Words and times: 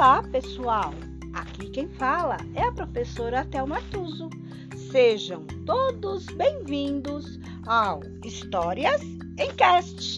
Olá, 0.00 0.22
pessoal! 0.22 0.94
Aqui 1.34 1.68
quem 1.68 1.86
fala 1.86 2.38
é 2.54 2.62
a 2.62 2.72
professora 2.72 3.44
Thelma 3.44 3.82
Tuso. 3.90 4.30
Sejam 4.90 5.46
todos 5.66 6.24
bem-vindos 6.24 7.38
ao 7.66 8.00
Histórias 8.24 9.02
em 9.38 9.54
Cast. 9.56 10.16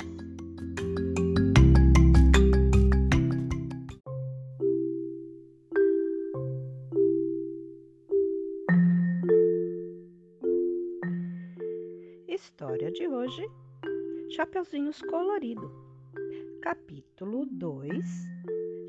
História 12.29 12.93
de 12.93 13.09
hoje: 13.09 13.45
Chapeuzinhos 14.31 15.03
Colorido. 15.03 15.69
Capítulo 16.63 17.47
2 17.47 18.32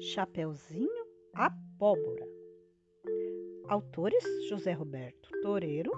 Chapeuzinho 0.03 1.05
Abóbora. 1.33 2.27
Autores 3.69 4.21
José 4.49 4.73
Roberto 4.73 5.29
Toreiro 5.41 5.93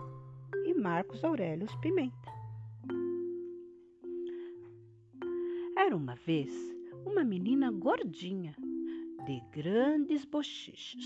e 0.64 0.76
Marcos 0.76 1.24
Aurélio 1.24 1.66
Pimenta. 1.82 2.32
Era 5.76 5.98
uma 5.98 6.14
vez 6.14 6.52
uma 7.04 7.24
menina 7.24 7.72
gordinha, 7.72 8.56
de 9.26 9.42
grandes 9.52 10.24
bochechas. 10.24 11.06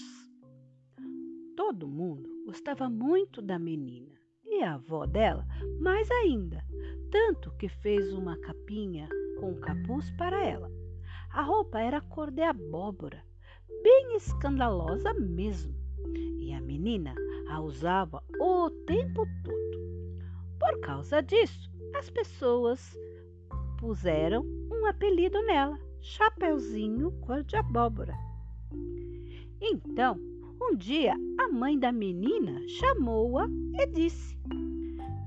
Todo 1.55 1.87
mundo 1.87 2.29
gostava 2.45 2.89
muito 2.89 3.41
da 3.41 3.57
menina 3.57 4.19
e 4.45 4.61
a 4.61 4.73
avó 4.73 5.05
dela 5.05 5.47
mais 5.79 6.11
ainda, 6.11 6.61
tanto 7.09 7.49
que 7.55 7.69
fez 7.69 8.11
uma 8.11 8.37
capinha 8.39 9.07
com 9.39 9.55
capuz 9.55 10.11
para 10.17 10.45
ela. 10.45 10.78
A 11.39 11.41
roupa 11.41 11.79
era 11.79 12.01
cor 12.01 12.31
de 12.31 12.41
abóbora, 12.41 13.23
bem 13.81 14.17
escandalosa 14.17 15.13
mesmo, 15.13 15.73
e 16.37 16.51
a 16.51 16.59
menina 16.59 17.15
a 17.49 17.61
usava 17.61 18.21
o 18.37 18.69
tempo 18.85 19.25
todo. 19.45 20.19
Por 20.59 20.81
causa 20.81 21.21
disso, 21.23 21.71
as 21.95 22.09
pessoas 22.09 22.93
puseram 23.77 24.45
um 24.69 24.85
apelido 24.85 25.41
nela, 25.43 25.79
Chapeuzinho 26.01 27.13
cor 27.21 27.41
de 27.45 27.55
abóbora. 27.55 28.13
Então, 29.61 30.19
um 30.61 30.75
dia 30.75 31.15
a 31.39 31.47
mãe 31.47 31.79
da 31.79 31.93
menina 31.93 32.67
chamou-a 32.67 33.47
e 33.79 33.85
disse: 33.85 34.37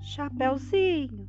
Chapeuzinho, 0.03 1.22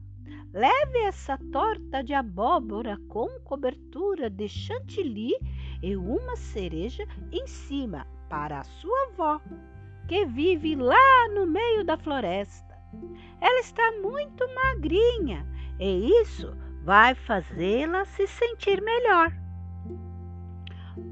leve 0.54 1.00
essa 1.00 1.38
torta 1.52 2.04
de 2.04 2.14
abóbora 2.14 2.98
com 3.08 3.28
cobertura 3.42 4.30
de 4.30 4.48
chantilly 4.48 5.34
e 5.82 5.98
uma 5.98 6.36
cereja 6.36 7.06
em 7.32 7.48
cima 7.48 8.06
para 8.30 8.60
a 8.60 8.64
sua 8.64 9.08
avó, 9.08 9.42
que 10.08 10.26
vive 10.26 10.76
lá 10.76 11.28
no 11.30 11.48
meio 11.48 11.84
da 11.84 11.98
floresta. 11.98 12.78
Ela 13.42 13.60
está 13.62 13.92
muito 13.94 14.46
magrinha 14.54 15.46
e 15.80 16.10
isso 16.22 16.56
vai 16.84 17.16
fazê-la 17.16 18.06
se 18.06 18.28
sentir 18.28 18.82
melhor. 18.82 19.32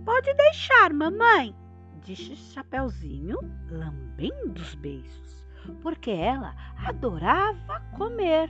Pode 0.05 0.33
deixar, 0.36 0.94
mamãe, 0.94 1.55
disse 2.03 2.36
Chapeuzinho, 2.36 3.39
lambendo 3.70 4.61
os 4.61 4.76
beijos, 4.76 5.44
porque 5.81 6.11
ela 6.11 6.55
adorava 6.86 7.80
comer. 7.98 8.50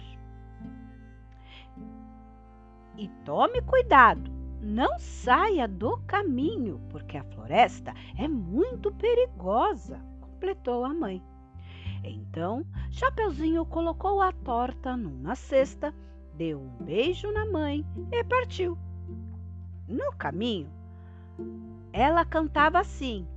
E 2.98 3.08
tome 3.26 3.62
cuidado, 3.62 4.32
não 4.62 5.00
saia 5.00 5.68
do 5.68 5.98
caminho, 6.06 6.80
porque 6.90 7.18
a 7.18 7.24
floresta 7.24 7.94
é 8.18 8.28
muito 8.28 8.92
perigosa, 8.92 10.00
completou 10.20 10.86
a 10.86 10.94
mãe. 10.94 11.22
Então, 12.04 12.66
Chapeuzinho 12.92 13.66
colocou 13.66 14.22
a 14.22 14.32
torta 14.32 14.98
numa 14.98 15.36
cesta, 15.36 15.94
deu 16.36 16.60
um 16.60 16.84
beijo 16.84 17.32
na 17.32 17.46
mãe 17.46 17.86
e 18.12 18.24
partiu. 18.24 18.78
No 19.88 20.12
caminho, 20.14 20.70
ela 21.92 22.24
cantava 22.24 22.80
assim: 22.80 23.28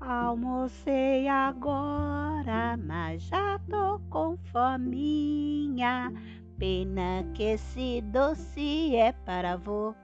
Almocei 0.00 1.28
agora, 1.28 2.76
mas 2.76 3.22
já 3.22 3.58
tô 3.68 4.00
com 4.10 4.36
fominha. 4.50 6.12
Pena 6.60 7.24
que 7.32 7.42
esse 7.42 8.02
doce 8.02 8.94
é 8.94 9.12
para 9.12 9.56
vovozinha. 9.56 9.98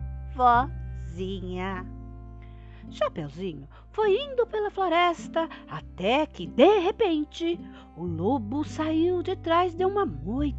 Chapeuzinho 2.90 3.68
foi 3.90 4.16
indo 4.16 4.46
pela 4.46 4.70
floresta 4.70 5.50
até 5.68 6.24
que, 6.24 6.46
de 6.46 6.78
repente, 6.78 7.60
o 7.94 8.04
lobo 8.04 8.64
saiu 8.64 9.22
de 9.22 9.36
trás 9.36 9.74
de 9.74 9.84
uma 9.84 10.06
moita. 10.06 10.56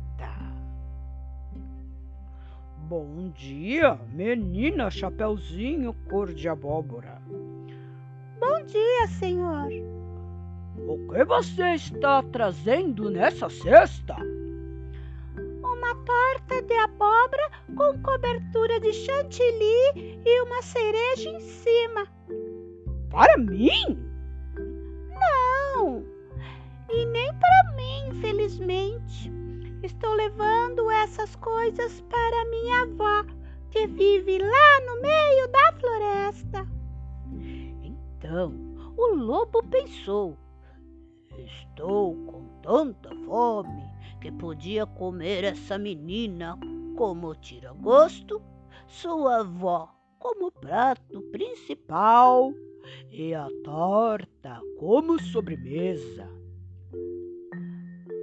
Bom 2.87 3.31
dia, 3.31 3.99
menina 4.13 4.91
Chapeuzinho 4.91 5.95
cor 6.07 6.31
de 6.31 6.47
abóbora. 6.47 7.19
Bom 8.39 8.63
dia, 8.67 9.07
senhor. 9.07 9.71
O 10.77 11.11
que 11.11 11.25
você 11.25 11.73
está 11.73 12.21
trazendo 12.21 13.09
nessa 13.09 13.49
cesta? 13.49 14.15
Uma 15.87 15.95
torta 16.03 16.61
de 16.63 16.73
abóbora 16.73 17.49
com 17.77 18.01
cobertura 18.03 18.77
de 18.81 18.91
chantilly 18.91 20.19
e 20.25 20.41
uma 20.41 20.61
cereja 20.61 21.29
em 21.29 21.39
cima. 21.39 22.05
Para 23.09 23.37
mim? 23.37 23.97
Não, 25.77 26.03
e 26.89 27.05
nem 27.05 27.33
para 27.35 27.75
mim, 27.77 28.09
infelizmente. 28.09 29.31
Estou 29.81 30.13
levando 30.15 30.91
essas 30.91 31.37
coisas 31.37 32.01
para 32.01 32.49
minha 32.49 32.81
avó, 32.81 33.23
que 33.71 33.87
vive 33.87 34.39
lá 34.39 34.81
no 34.87 35.01
meio 35.01 35.47
da 35.47 35.71
floresta. 35.79 36.67
Então 37.81 38.53
o 38.97 39.15
lobo 39.15 39.63
pensou: 39.69 40.37
Estou 41.37 42.13
com 42.25 42.45
tanta 42.61 43.09
fome 43.25 43.96
que 44.19 44.31
podia 44.31 44.85
comer 44.85 45.43
essa 45.43 45.77
menina 45.77 46.57
como 46.95 47.35
tira-gosto, 47.35 48.41
sua 48.87 49.41
avó 49.41 49.89
como 50.19 50.51
prato 50.51 51.21
principal 51.31 52.51
e 53.11 53.33
a 53.33 53.47
torta 53.63 54.59
como 54.77 55.21
sobremesa. 55.21 56.27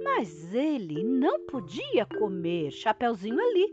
Mas 0.03 0.53
ele 0.53 1.03
não 1.03 1.45
podia 1.45 2.05
comer 2.05 2.71
Chapeuzinho 2.71 3.39
ali, 3.39 3.71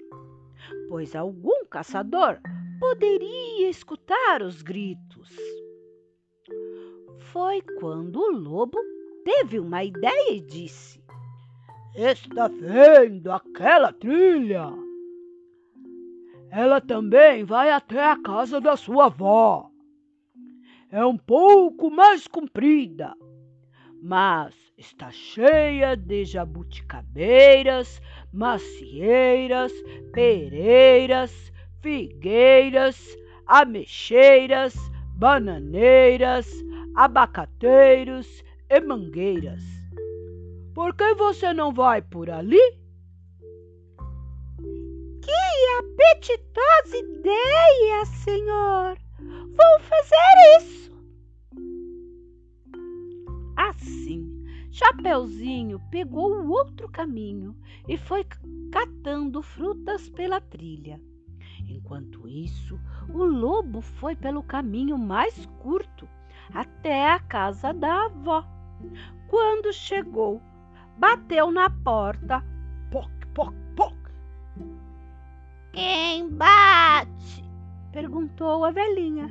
pois 0.89 1.15
algum 1.17 1.65
caçador 1.67 2.39
poderia 2.79 3.69
escutar 3.69 4.43
os 4.43 4.63
gritos. 4.63 5.31
Foi 7.33 7.63
quando 7.81 8.21
o 8.21 8.31
lobo 8.31 8.79
teve 9.25 9.59
uma 9.59 9.85
ideia 9.85 10.33
e 10.33 10.41
disse: 10.41 11.02
Está 11.95 12.49
vendo 12.49 13.31
aquela 13.31 13.93
trilha? 13.93 14.73
Ela 16.51 16.81
também 16.81 17.45
vai 17.45 17.71
até 17.71 18.03
a 18.03 18.17
casa 18.17 18.59
da 18.63 18.77
sua 18.77 19.07
avó. 19.07 19.71
É 20.91 21.05
um 21.05 21.19
pouco 21.19 21.91
mais 21.91 22.27
comprida, 22.27 23.15
mas 24.03 24.55
está 24.79 25.11
cheia 25.11 25.95
de 25.95 26.25
jabuticabeiras, 26.25 28.01
macieiras, 28.33 29.73
pereiras, 30.15 31.53
figueiras, 31.83 33.17
ameixeiras, 33.47 34.75
bananeiras, 35.15 36.51
abacateiros 36.95 38.43
e 38.71 38.81
mangueiras. 38.81 39.82
Por 40.75 40.95
que 40.95 41.15
você 41.15 41.53
não 41.53 41.73
vai 41.73 42.01
por 42.01 42.31
ali? 42.31 42.61
Que 45.21 45.69
apetitosa 45.79 46.97
ideia, 46.97 48.07
senhor! 48.07 48.99
Vou 49.19 49.81
fazer 49.81 50.61
isso. 50.61 50.93
Assim, 53.57 54.45
Chapeuzinho 54.71 55.79
pegou 55.91 56.33
o 56.33 56.51
outro 56.51 56.89
caminho 56.89 57.55
e 57.87 57.99
foi 57.99 58.27
catando 58.73 59.43
frutas 59.43 60.09
pela 60.09 60.41
trilha. 60.41 60.99
Enquanto 61.69 62.27
isso, 62.27 62.81
o 63.13 63.23
lobo 63.23 63.83
foi 63.83 64.17
pelo 64.17 64.43
caminho 64.43 64.97
mais 64.97 65.45
curto 65.61 66.09
até 66.53 67.11
a 67.11 67.21
casa 67.21 67.73
da 67.75 68.07
avó. 68.07 68.43
Quando 69.29 69.73
chegou, 69.73 70.41
bateu 70.99 71.51
na 71.51 71.71
porta. 71.71 72.45
Poc, 72.91 73.11
poc, 73.35 73.55
poc. 73.77 73.97
Quem 75.73 76.29
bate? 76.31 77.45
perguntou 77.93 78.65
a 78.65 78.71
velhinha. 78.71 79.29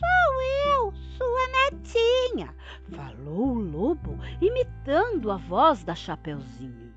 Sou 0.00 0.42
eu, 0.72 0.92
sua 1.16 1.70
netinha, 1.70 2.54
falou 2.90 3.56
o 3.56 3.60
lobo, 3.60 4.18
imitando 4.40 5.30
a 5.30 5.36
voz 5.36 5.84
da 5.84 5.94
Chapeuzinho. 5.94 6.94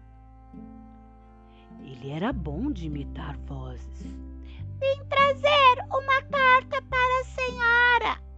Ele 1.82 2.12
era 2.12 2.32
bom 2.32 2.72
de 2.72 2.86
imitar 2.86 3.38
vozes. 3.40 4.04
Vim 4.04 5.06
trazer 5.10 5.86
uma 5.90 6.22
carta 6.24 6.82
para 6.90 7.22
a 7.22 7.24
senhora. 7.26 8.33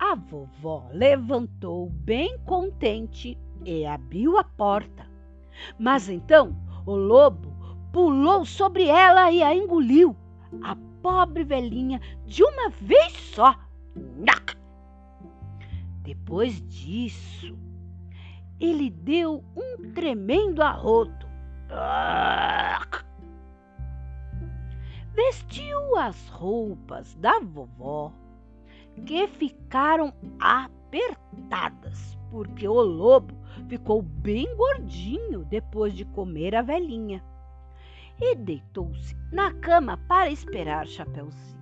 A 0.00 0.14
vovó 0.14 0.88
levantou 0.94 1.90
bem 1.90 2.38
contente 2.46 3.36
e 3.66 3.84
abriu 3.84 4.38
a 4.38 4.42
porta. 4.42 5.06
Mas 5.78 6.08
então 6.08 6.56
o 6.86 6.94
lobo 6.94 7.54
pulou 7.92 8.46
sobre 8.46 8.86
ela 8.88 9.30
e 9.30 9.42
a 9.42 9.54
engoliu. 9.54 10.16
A 10.62 10.74
pobre 11.02 11.44
velhinha 11.44 12.00
de 12.24 12.42
uma 12.42 12.70
vez 12.70 13.12
só. 13.12 13.54
Depois 16.02 16.66
disso, 16.66 17.58
ele 18.58 18.88
deu 18.88 19.44
um 19.54 19.92
tremendo 19.92 20.62
arroto. 20.62 21.28
Vestiu 25.12 25.94
as 25.98 26.28
roupas 26.30 27.14
da 27.16 27.38
vovó, 27.40 28.14
que 29.04 29.26
ficaram 29.28 30.12
apertadas, 30.38 32.18
porque 32.30 32.66
o 32.66 32.80
lobo 32.80 33.34
ficou 33.68 34.02
bem 34.02 34.46
gordinho 34.56 35.44
depois 35.44 35.92
de 35.92 36.04
comer 36.04 36.54
a 36.54 36.62
velhinha 36.62 37.22
e 38.20 38.34
deitou-se 38.34 39.16
na 39.32 39.52
cama 39.54 39.96
para 40.06 40.30
esperar 40.30 40.86
Chapeuzinho. 40.86 41.60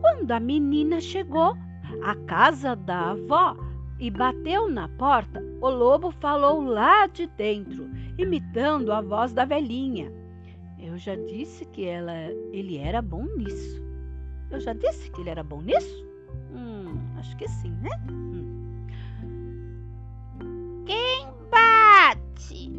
Quando 0.00 0.30
a 0.32 0.40
menina 0.40 1.00
chegou 1.00 1.56
à 2.02 2.14
casa 2.26 2.76
da 2.76 3.12
avó 3.12 3.56
e 3.98 4.10
bateu 4.10 4.70
na 4.70 4.88
porta, 4.88 5.42
o 5.60 5.68
lobo 5.68 6.10
falou 6.10 6.60
lá 6.62 7.06
de 7.06 7.26
dentro, 7.26 7.88
imitando 8.18 8.92
a 8.92 9.00
voz 9.00 9.32
da 9.32 9.44
velhinha. 9.44 10.12
Eu 10.78 10.96
já 10.96 11.14
disse 11.14 11.64
que 11.66 11.84
ela, 11.84 12.14
ele 12.52 12.78
era 12.78 13.02
bom 13.02 13.24
nisso. 13.36 13.82
Eu 14.50 14.60
já 14.60 14.72
disse 14.72 15.10
que 15.10 15.20
ele 15.20 15.30
era 15.30 15.42
bom 15.42 15.60
nisso? 15.60 16.04
Hum, 16.52 16.98
acho 17.18 17.36
que 17.36 17.48
sim, 17.48 17.70
né? 17.80 17.90
Hum. 18.10 18.86
Quem 20.86 21.28
bate? 21.50 22.72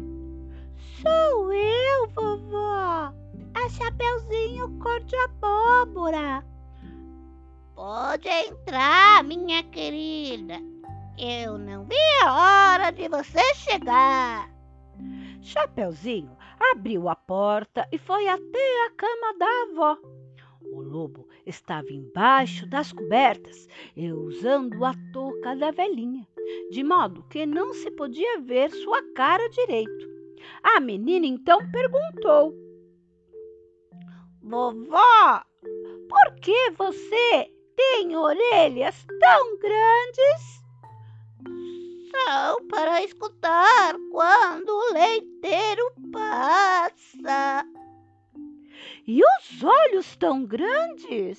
Sou 1.00 1.52
eu, 1.52 2.08
vovó. 2.08 3.12
A 3.54 3.68
Chapeuzinho 3.70 4.78
cor 4.78 5.00
de 5.00 5.16
abóbora. 5.16 6.44
Pode 7.74 8.28
entrar, 8.28 9.24
minha 9.24 9.62
querida. 9.64 10.60
Eu 11.18 11.56
não 11.58 11.84
vi 11.84 11.96
a 12.22 12.74
hora 12.74 12.90
de 12.90 13.08
você 13.08 13.42
chegar. 13.54 14.50
Chapeuzinho 15.40 16.36
abriu 16.72 17.08
a 17.08 17.16
porta 17.16 17.88
e 17.90 17.98
foi 17.98 18.28
até 18.28 18.86
a 18.86 18.90
cama 18.90 19.38
da 19.38 19.62
avó. 19.70 19.98
O 20.60 20.80
lobo 20.80 21.28
estava 21.46 21.92
embaixo 21.92 22.66
das 22.66 22.92
cobertas 22.92 23.68
usando 23.96 24.84
a 24.84 24.94
touca 25.12 25.56
da 25.56 25.70
velhinha, 25.70 26.26
de 26.70 26.82
modo 26.82 27.24
que 27.28 27.44
não 27.46 27.72
se 27.74 27.90
podia 27.90 28.40
ver 28.40 28.70
sua 28.70 29.02
cara 29.14 29.48
direito. 29.50 30.12
A 30.62 30.80
menina 30.80 31.26
então 31.26 31.58
perguntou: 31.70 32.54
Vovó, 34.42 35.42
por 36.08 36.34
que 36.40 36.70
você 36.72 37.50
tem 37.76 38.16
orelhas 38.16 39.06
tão 39.20 39.58
grandes? 39.58 40.62
São 42.10 42.66
para 42.68 43.02
escutar 43.02 43.96
quando 44.10 44.68
o 44.68 44.92
leiteiro 44.92 45.92
passa. 46.12 47.64
E 49.06 49.20
os 49.62 49.64
olhos 49.64 50.16
tão 50.16 50.44
grandes? 50.44 51.38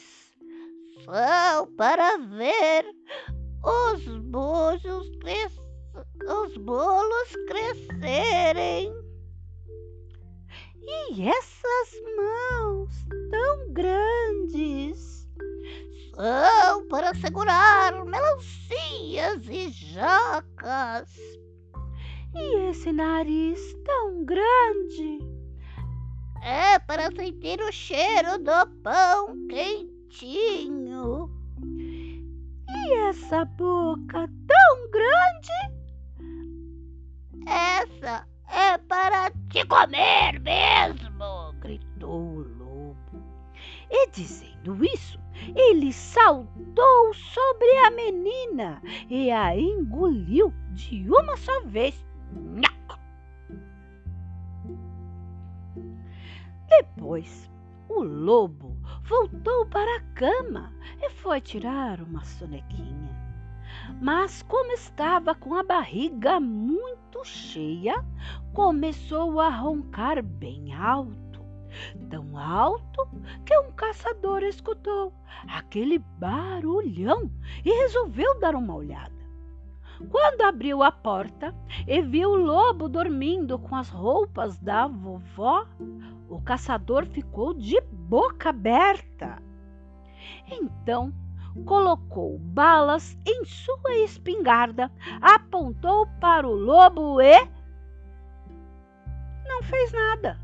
São 1.04 1.68
para 1.76 2.18
ver 2.18 2.86
os 3.62 4.18
bojos 4.20 5.12
cres... 5.20 5.60
os 6.46 6.58
bolos 6.58 7.36
crescerem. 7.48 8.94
E 10.82 11.28
essas 11.28 12.02
mãos 12.16 12.94
tão 13.30 13.74
grandes? 13.74 15.28
São 16.16 16.88
para 16.88 17.14
segurar 17.16 18.06
melancias 18.06 19.48
e 19.50 19.70
jacas. 19.70 21.10
E 22.36 22.70
esse 22.70 22.92
nariz 22.94 23.60
tão 23.84 24.24
grande? 24.24 25.33
É 26.46 26.78
para 26.78 27.10
sentir 27.10 27.62
o 27.62 27.72
cheiro 27.72 28.38
do 28.38 28.68
pão 28.84 29.48
quentinho. 29.48 31.32
E 32.70 32.94
essa 33.08 33.46
boca 33.46 34.30
tão 34.46 34.92
grande? 34.92 35.54
Essa 37.48 38.28
é 38.52 38.78
para 38.78 39.32
te 39.50 39.66
comer 39.68 40.38
mesmo! 40.42 41.54
gritou 41.62 42.20
o 42.20 42.40
lobo. 42.58 43.24
E 43.90 44.10
dizendo 44.10 44.84
isso, 44.84 45.18
ele 45.56 45.94
saltou 45.94 47.14
sobre 47.14 47.72
a 47.86 47.92
menina 47.92 48.82
e 49.10 49.32
a 49.32 49.56
engoliu 49.56 50.54
de 50.74 51.10
uma 51.10 51.38
só 51.38 51.62
vez. 51.62 51.96
Depois, 57.04 57.52
o 57.90 58.02
lobo 58.02 58.78
voltou 59.04 59.66
para 59.66 59.98
a 59.98 60.02
cama 60.16 60.72
e 61.02 61.10
foi 61.10 61.42
tirar 61.42 62.02
uma 62.02 62.24
sonequinha. 62.24 63.14
Mas, 64.02 64.42
como 64.44 64.72
estava 64.72 65.36
com 65.36 65.54
a 65.54 65.64
barriga 65.64 66.40
muito 66.40 67.26
cheia, 67.26 67.94
começou 68.54 69.42
a 69.42 69.50
roncar 69.50 70.24
bem 70.24 70.74
alto, 70.74 71.42
tão 72.10 72.38
alto 72.38 73.06
que 73.46 73.58
um 73.58 73.74
caçador 73.74 74.42
escutou 74.42 75.12
aquele 75.46 76.00
barulhão 76.00 77.30
e 77.66 77.82
resolveu 77.82 78.40
dar 78.40 78.56
uma 78.56 78.76
olhada. 78.76 79.12
Quando 80.10 80.42
abriu 80.42 80.82
a 80.82 80.92
porta 80.92 81.54
e 81.88 82.02
viu 82.02 82.32
o 82.32 82.36
lobo 82.36 82.88
dormindo 82.88 83.60
com 83.60 83.76
as 83.76 83.90
roupas 83.90 84.58
da 84.58 84.88
vovó, 84.88 85.66
o 86.34 86.42
caçador 86.42 87.06
ficou 87.06 87.54
de 87.54 87.80
boca 87.82 88.50
aberta. 88.50 89.42
Então 90.50 91.14
colocou 91.66 92.40
balas 92.40 93.16
em 93.26 93.46
sua 93.46 93.96
espingarda, 93.98 94.92
apontou 95.22 96.08
para 96.20 96.48
o 96.48 96.54
lobo 96.54 97.22
e. 97.22 97.48
não 99.48 99.62
fez 99.64 99.92
nada. 99.92 100.40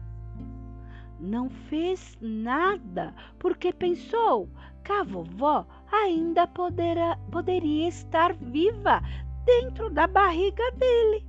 Não 1.19 1.49
fez 1.49 2.17
nada, 2.21 3.13
porque 3.39 3.73
pensou 3.73 4.47
que 4.83 4.91
a 4.91 5.03
vovó 5.03 5.65
ainda 5.91 6.47
poderá, 6.47 7.17
poderia 7.29 7.89
estar 7.89 8.33
viva 8.33 9.01
dentro 9.43 9.89
da 9.89 10.07
barriga 10.07 10.71
dele. 10.73 11.27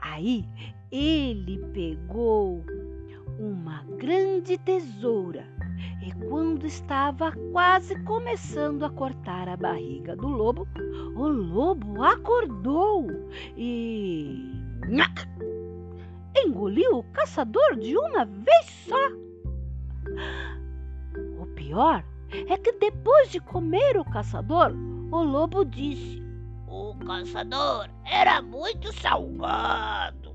Aí 0.00 0.48
ele 0.90 1.58
pegou 1.74 2.64
uma 3.38 3.82
grande 3.98 4.58
tesoura 4.58 5.46
e, 6.02 6.12
quando 6.28 6.64
estava 6.66 7.32
quase 7.52 8.00
começando 8.04 8.84
a 8.84 8.90
cortar 8.90 9.48
a 9.48 9.56
barriga 9.56 10.16
do 10.16 10.28
lobo, 10.28 10.66
o 11.14 11.28
lobo 11.28 12.02
acordou 12.02 13.06
e. 13.56 14.52
engoliu 16.36 16.98
o 16.98 17.02
caçador 17.12 17.76
de 17.76 17.96
uma 17.96 18.24
vez 18.24 18.66
só. 18.86 19.08
O 21.40 21.46
pior 21.54 22.04
é 22.48 22.56
que 22.56 22.72
depois 22.72 23.30
de 23.30 23.40
comer 23.40 23.96
o 23.96 24.04
caçador, 24.04 24.72
o 25.10 25.22
lobo 25.22 25.64
disse: 25.64 26.22
O 26.68 26.94
caçador 27.04 27.88
era 28.04 28.40
muito 28.42 28.92
salgado. 28.92 30.25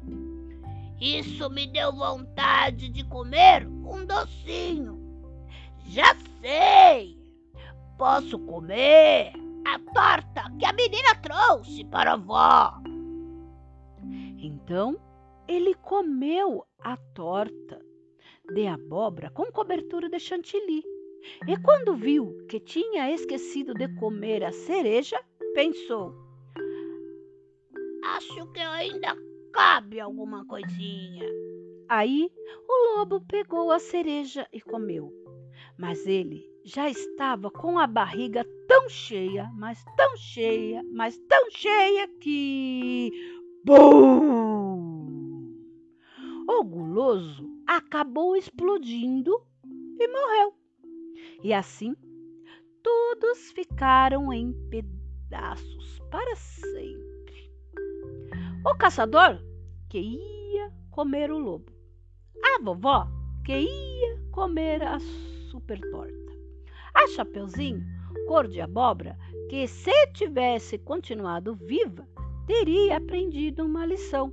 Isso 1.02 1.50
me 1.50 1.66
deu 1.66 1.92
vontade 1.92 2.88
de 2.88 3.04
comer 3.04 3.66
um 3.68 4.06
docinho. 4.06 5.00
Já 5.88 6.16
sei! 6.40 7.20
Posso 7.98 8.38
comer 8.38 9.34
a 9.66 9.80
torta 9.94 10.44
que 10.60 10.66
a 10.66 10.72
menina 10.74 11.16
trouxe 11.16 11.84
para 11.86 12.12
a 12.12 12.14
avó. 12.14 12.74
Então 14.38 14.96
ele 15.48 15.74
comeu 15.74 16.64
a 16.78 16.96
torta 17.16 17.82
de 18.54 18.68
abóbora 18.68 19.32
com 19.32 19.52
cobertura 19.52 20.08
de 20.08 20.20
chantilly 20.20 20.84
E 21.48 21.58
quando 21.64 21.96
viu 21.96 22.46
que 22.48 22.60
tinha 22.60 23.12
esquecido 23.12 23.74
de 23.74 23.88
comer 23.96 24.44
a 24.44 24.52
cereja, 24.52 25.20
pensou: 25.56 26.14
Acho 28.04 28.52
que 28.52 28.60
ainda 28.60 29.16
cabe 29.52 30.00
alguma 30.00 30.46
coisinha. 30.46 31.26
Aí 31.88 32.32
o 32.68 32.98
lobo 32.98 33.22
pegou 33.22 33.72
a 33.72 33.80
cereja 33.80 34.48
e 34.52 34.62
comeu. 34.62 35.12
Mas 35.78 36.06
ele 36.06 36.50
já 36.64 36.90
estava 36.90 37.50
com 37.50 37.78
a 37.80 37.88
barriga 37.88 38.46
tão 38.68 38.88
cheia, 38.88 39.50
mas 39.56 39.84
tão 39.98 40.16
cheia, 40.16 40.84
mas 40.94 41.18
tão 41.28 41.50
cheia 41.52 42.08
que. 42.20 43.12
Bum! 43.64 45.02
O 46.48 46.64
guloso 46.64 47.48
acabou 47.68 48.36
explodindo 48.36 49.42
e 50.00 50.08
morreu. 50.08 50.54
E 51.44 51.54
assim 51.54 51.96
todos 52.84 53.52
ficaram 53.52 54.34
em 54.34 54.54
pedaços 54.70 56.00
para 56.10 56.36
sempre. 56.36 57.11
O 58.64 58.76
caçador 58.76 59.42
que 59.90 59.98
ia 59.98 60.72
comer 60.92 61.32
o 61.32 61.40
lobo. 61.40 61.72
A 62.44 62.62
vovó 62.62 63.08
que 63.44 63.58
ia 63.58 64.22
comer 64.32 64.84
a 64.84 65.00
super 65.50 65.80
torta. 65.90 66.32
A 66.94 67.08
Chapeuzinho, 67.08 67.84
cor 68.28 68.48
de 68.48 68.62
abóbora, 68.62 69.18
que 69.50 69.68
se 69.68 70.08
tivesse 70.14 70.78
continuado 70.78 71.56
viva, 71.56 72.08
teria 72.46 72.98
aprendido 72.98 73.66
uma 73.66 73.84
lição. 73.84 74.32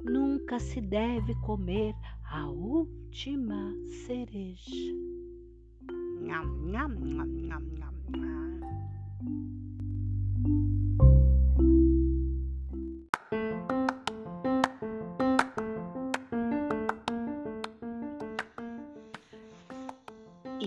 Nunca 0.00 0.60
se 0.60 0.80
deve 0.80 1.34
comer 1.40 1.94
a 2.30 2.46
última 2.46 3.74
cereja. 4.06 4.70
Nham, 6.20 6.46
nham, 6.70 6.88
nham, 6.88 7.26
nham. 7.26 7.77